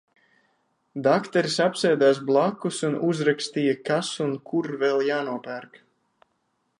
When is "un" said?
2.89-2.97, 4.27-4.33